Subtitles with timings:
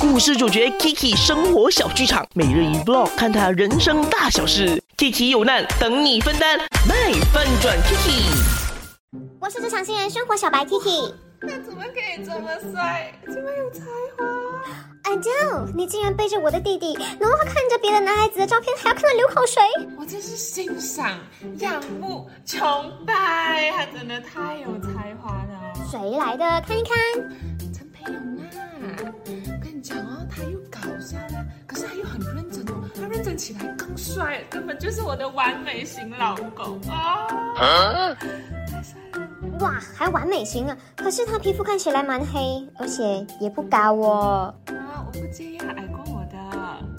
[0.00, 4.82] 故事主角 Kiki 生活小剧场，每日一 vlog，看他人生大小事。
[4.96, 8.32] Kiki 有难等你分担，卖翻转 Kiki。
[9.38, 11.12] 我是职场新人生活小白 Kiki。
[11.42, 13.82] 那怎么可以这么帅，这么有才
[14.16, 14.24] 华
[15.04, 19.62] ？Adele，你竟然背着我的弟弟，然后看着别的男孩子的照片，还要看他流口水？
[19.98, 21.18] 我真是欣赏、
[21.58, 25.74] 仰慕、崇拜，他真的太有才华了。
[25.90, 26.44] 谁来的？
[26.66, 26.96] 看一看，
[27.70, 28.69] 陈培勇啊！
[32.00, 37.26] 又很认真哦，他认真起来更帅，根本就是我的完美型老公啊！
[38.16, 39.28] 太帅了。
[39.60, 40.76] 哇，还完美型啊！
[40.96, 44.54] 可是他皮肤看起来蛮黑，而且也不高哦。
[44.68, 45.58] 啊，我不介意。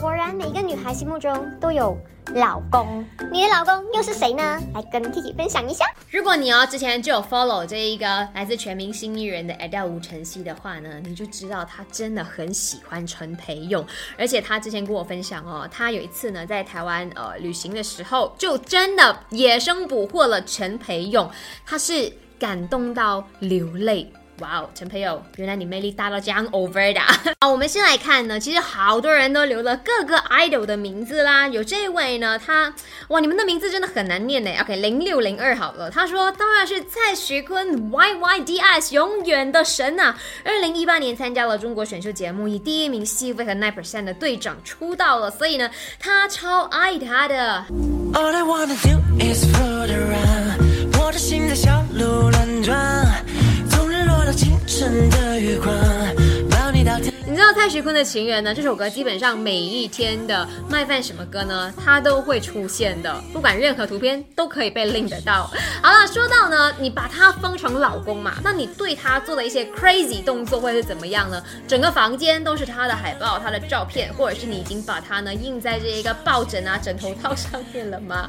[0.00, 1.98] 果然，每个女孩心目中都有
[2.34, 3.04] 老公。
[3.32, 4.60] 你的老公又是谁呢？
[4.72, 5.84] 来跟 Kiki 分享一下。
[6.10, 13.84] 如果你哦之前就有 follow 这一个来自全明星艺人的 Adele 吴晨曦的话呢，你就知道他真的很喜欢陈培勇。
[14.16, 21.28] 而且他之前跟我分享哦，他有一次呢在台湾呃旅行的时候，就真的野生捕获了陈培勇。
[21.66, 22.12] 他是。
[22.38, 27.08] 感动到流泪，哇哦，陈朋友，原来你魅力大到这样 over 的啊！
[27.50, 31.48] 我们先来看呢，其实好多人都留了各个 idol 的名字啦。
[31.48, 32.72] 有这位呢，他
[33.08, 34.50] 哇，你们的名字真的很难念呢。
[34.60, 40.16] OK，零六零二好了，他说当然是蔡徐坤，Y Y D S，永远的神啊！
[40.44, 47.64] 二零一八年参加了中国选秀节目，以第一名 C 位和 nine percent 的队长出道了，所以呢，他超爱他的。
[48.14, 50.98] All I wanna do is float around.
[51.00, 51.54] 我的心在
[55.40, 55.58] 你。
[57.38, 58.52] 知道蔡徐坤的情缘呢？
[58.52, 65.48] 这首歌基本上每一天的卖饭什么歌呢，它都会出现的，不管任何图片都可以被拎得到。
[65.80, 71.40] 好了，说到呢，你把他封成老公嘛，那你对他做的一些 crazy 动作会是怎么样呢？
[71.68, 78.26] 整个房间都是他的海报、他的照片，或者是你已经把他呢印在这一个抱枕啊、枕头套上面了吗？